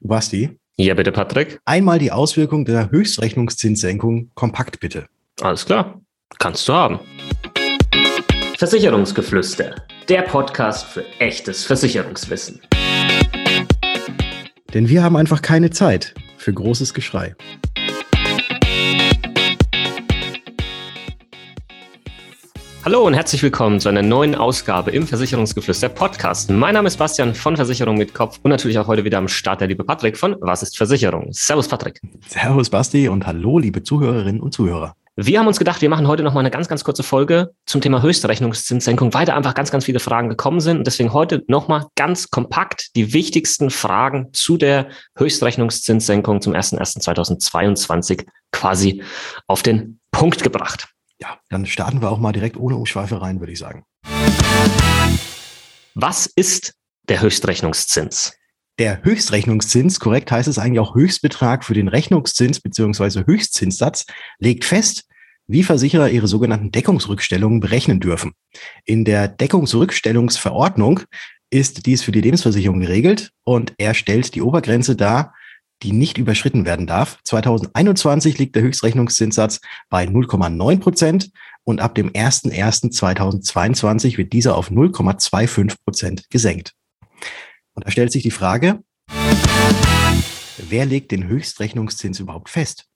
[0.00, 0.58] Basti?
[0.76, 1.60] Ja, bitte, Patrick.
[1.66, 5.06] Einmal die Auswirkung der Höchstrechnungszinssenkung kompakt, bitte.
[5.42, 6.00] Alles klar.
[6.38, 7.00] Kannst du haben.
[8.56, 9.74] Versicherungsgeflüster.
[10.08, 12.60] Der Podcast für echtes Versicherungswissen.
[14.72, 17.34] Denn wir haben einfach keine Zeit für großes Geschrei.
[22.82, 26.50] Hallo und herzlich willkommen zu einer neuen Ausgabe im Versicherungsgeflüster Podcast.
[26.50, 29.60] Mein Name ist Bastian von Versicherung mit Kopf und natürlich auch heute wieder am Start
[29.60, 31.28] der liebe Patrick von Was ist Versicherung?
[31.30, 32.00] Servus Patrick.
[32.26, 34.94] Servus Basti und hallo liebe Zuhörerinnen und Zuhörer.
[35.14, 37.82] Wir haben uns gedacht, wir machen heute noch mal eine ganz, ganz kurze Folge zum
[37.82, 40.78] Thema Höchstrechnungszinssenkung, weil da einfach ganz, ganz viele Fragen gekommen sind.
[40.78, 44.88] Und deswegen heute noch mal ganz kompakt die wichtigsten Fragen zu der
[45.18, 49.02] Höchstrechnungszinssenkung zum 01.01.2022 quasi
[49.46, 50.88] auf den Punkt gebracht.
[51.20, 53.84] Ja, dann starten wir auch mal direkt ohne Umschweife rein, würde ich sagen.
[55.94, 56.74] Was ist
[57.08, 58.32] der Höchstrechnungszins?
[58.78, 63.26] Der Höchstrechnungszins, korrekt heißt es eigentlich auch Höchstbetrag für den Rechnungszins bzw.
[63.26, 64.06] Höchstzinssatz,
[64.38, 65.04] legt fest,
[65.46, 68.32] wie Versicherer ihre sogenannten Deckungsrückstellungen berechnen dürfen.
[68.86, 71.00] In der Deckungsrückstellungsverordnung
[71.50, 75.34] ist dies für die Lebensversicherung geregelt und er stellt die Obergrenze dar,
[75.82, 77.18] die nicht überschritten werden darf.
[77.24, 81.30] 2021 liegt der Höchstrechnungszinssatz bei 0,9 Prozent
[81.64, 86.74] und ab dem 01.01.2022 wird dieser auf 0,25 Prozent gesenkt.
[87.74, 88.80] Und da stellt sich die Frage,
[90.58, 92.86] wer legt den Höchstrechnungszins überhaupt fest?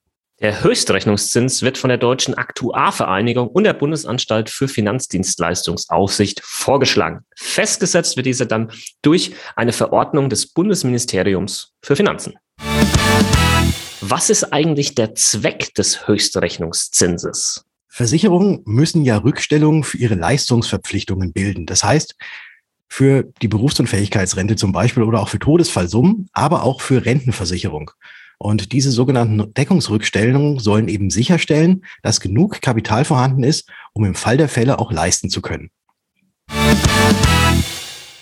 [0.41, 7.21] Der Höchstrechnungszins wird von der Deutschen Aktuarvereinigung und der Bundesanstalt für Finanzdienstleistungsaufsicht vorgeschlagen.
[7.37, 8.69] Festgesetzt wird dieser dann
[9.01, 12.33] durch eine Verordnung des Bundesministeriums für Finanzen.
[14.01, 17.65] Was ist eigentlich der Zweck des Höchstrechnungszinses?
[17.87, 21.65] Versicherungen müssen ja Rückstellungen für ihre Leistungsverpflichtungen bilden.
[21.65, 22.15] Das heißt,
[22.87, 27.91] für die Berufsunfähigkeitsrente zum Beispiel oder auch für Todesfallsummen, aber auch für Rentenversicherung.
[28.37, 34.37] Und diese sogenannten Deckungsrückstellungen sollen eben sicherstellen, dass genug Kapital vorhanden ist, um im Fall
[34.37, 35.69] der Fälle auch leisten zu können.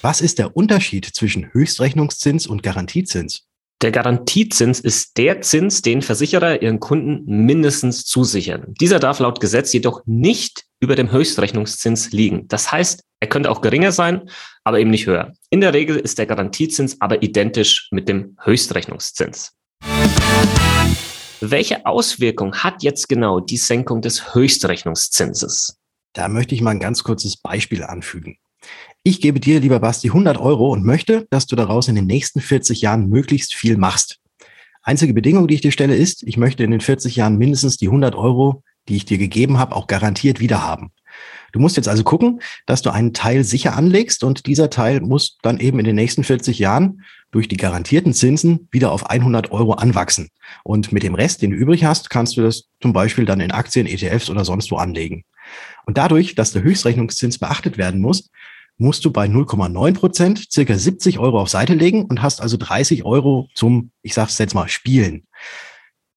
[0.02, 3.48] Was ist der Unterschied zwischen Höchstrechnungszins und Garantiezins?
[3.84, 8.74] Der Garantiezins ist der Zins, den Versicherer ihren Kunden mindestens zusichern.
[8.80, 12.48] Dieser darf laut Gesetz jedoch nicht über dem Höchstrechnungszins liegen.
[12.48, 14.30] Das heißt, er könnte auch geringer sein,
[14.64, 15.34] aber eben nicht höher.
[15.50, 19.52] In der Regel ist der Garantiezins aber identisch mit dem Höchstrechnungszins.
[21.42, 25.78] Welche Auswirkung hat jetzt genau die Senkung des Höchstrechnungszinses?
[26.14, 28.38] Da möchte ich mal ein ganz kurzes Beispiel anfügen.
[29.04, 32.40] Ich gebe dir, lieber Basti, 100 Euro und möchte, dass du daraus in den nächsten
[32.40, 34.20] 40 Jahren möglichst viel machst.
[34.82, 37.88] Einzige Bedingung, die ich dir stelle, ist, ich möchte in den 40 Jahren mindestens die
[37.88, 40.92] 100 Euro, die ich dir gegeben habe, auch garantiert wiederhaben.
[41.54, 45.38] Du musst jetzt also gucken, dass du einen Teil sicher anlegst und dieser Teil muss
[45.42, 49.74] dann eben in den nächsten 40 Jahren durch die garantierten Zinsen wieder auf 100 Euro
[49.74, 50.30] anwachsen.
[50.64, 53.52] Und mit dem Rest, den du übrig hast, kannst du das zum Beispiel dann in
[53.52, 55.24] Aktien, ETFs oder sonst wo anlegen.
[55.86, 58.30] Und dadurch, dass der Höchstrechnungszins beachtet werden muss,
[58.78, 63.06] musst du bei 0,9 Prozent circa 70 Euro auf Seite legen und hast also 30
[63.06, 65.28] Euro zum, ich sag's jetzt mal, Spielen.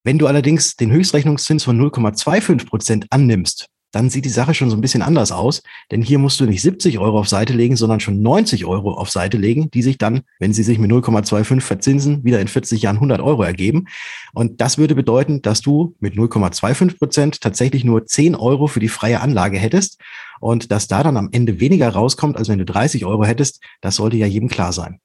[0.04, 4.76] Wenn du allerdings den Höchstrechnungszins von 0,25 Prozent annimmst, dann sieht die Sache schon so
[4.76, 5.62] ein bisschen anders aus.
[5.90, 9.10] Denn hier musst du nicht 70 Euro auf Seite legen, sondern schon 90 Euro auf
[9.10, 12.96] Seite legen, die sich dann, wenn sie sich mit 0,25 verzinsen, wieder in 40 Jahren
[12.96, 13.86] 100 Euro ergeben.
[14.34, 18.88] Und das würde bedeuten, dass du mit 0,25 Prozent tatsächlich nur 10 Euro für die
[18.88, 20.00] freie Anlage hättest.
[20.40, 23.96] Und dass da dann am Ende weniger rauskommt, als wenn du 30 Euro hättest, das
[23.96, 25.00] sollte ja jedem klar sein.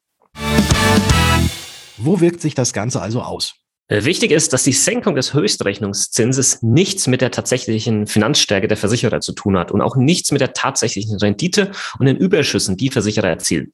[1.98, 3.61] Wo wirkt sich das Ganze also aus?
[3.92, 9.20] Äh, wichtig ist, dass die Senkung des Höchstrechnungszinses nichts mit der tatsächlichen Finanzstärke der Versicherer
[9.20, 13.28] zu tun hat und auch nichts mit der tatsächlichen Rendite und den Überschüssen, die Versicherer
[13.28, 13.74] erzielen.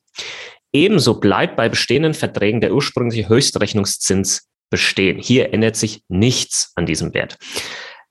[0.74, 5.20] Ebenso bleibt bei bestehenden Verträgen der ursprüngliche Höchstrechnungszins bestehen.
[5.20, 7.38] Hier ändert sich nichts an diesem Wert.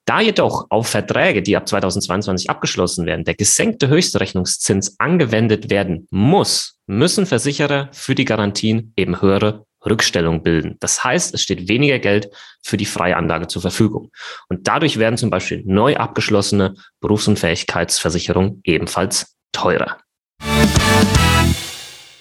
[0.05, 6.79] Da jedoch auf Verträge, die ab 2022 abgeschlossen werden, der gesenkte Höchstrechnungszins angewendet werden muss,
[6.87, 10.77] müssen Versicherer für die Garantien eben höhere Rückstellung bilden.
[10.81, 12.29] Das heißt, es steht weniger Geld
[12.63, 14.11] für die freie Anlage zur Verfügung.
[14.49, 19.99] Und dadurch werden zum Beispiel neu abgeschlossene Berufsunfähigkeitsversicherungen ebenfalls teurer.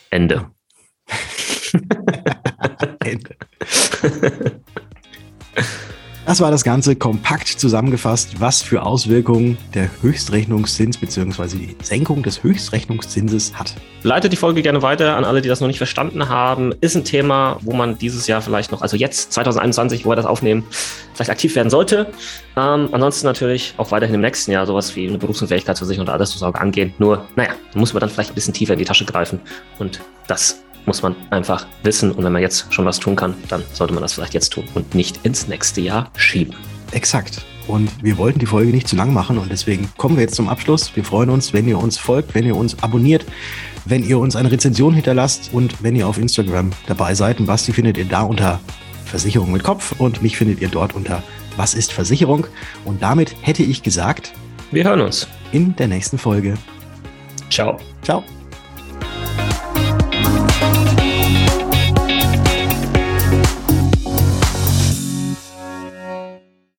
[0.10, 0.52] Ende.
[3.04, 3.36] Ende.
[6.26, 11.56] Das war das Ganze kompakt zusammengefasst, was für Auswirkungen der Höchstrechnungszins bzw.
[11.56, 13.76] die Senkung des Höchstrechnungszinses hat.
[14.02, 16.74] Leitet die Folge gerne weiter an alle, die das noch nicht verstanden haben.
[16.82, 20.26] Ist ein Thema, wo man dieses Jahr vielleicht noch, also jetzt 2021, wo wir das
[20.26, 20.64] aufnehmen,
[21.14, 22.08] vielleicht aktiv werden sollte.
[22.58, 26.92] Ähm, ansonsten natürlich auch weiterhin im nächsten Jahr sowas wie eine Berufsunfähigkeitsversicherung oder Altersvorsorge angehen.
[26.98, 29.40] Nur, naja, da muss man dann vielleicht ein bisschen tiefer in die Tasche greifen
[29.78, 32.12] und das muss man einfach wissen.
[32.12, 34.66] Und wenn man jetzt schon was tun kann, dann sollte man das vielleicht jetzt tun
[34.74, 36.56] und nicht ins nächste Jahr schieben.
[36.92, 37.42] Exakt.
[37.68, 40.50] Und wir wollten die Folge nicht zu lang machen und deswegen kommen wir jetzt zum
[40.50, 40.96] Abschluss.
[40.96, 43.26] Wir freuen uns, wenn ihr uns folgt, wenn ihr uns abonniert,
[43.86, 47.40] wenn ihr uns eine Rezension hinterlasst und wenn ihr auf Instagram dabei seid.
[47.40, 48.60] Und Basti findet ihr da unter
[49.06, 51.24] Versicherung mit Kopf und mich findet ihr dort unter
[51.58, 52.46] Was ist Versicherung?
[52.84, 54.34] Und damit hätte ich gesagt,
[54.72, 56.56] wir hören uns in der nächsten Folge.
[57.50, 57.80] Ciao.
[58.04, 58.24] Ciao.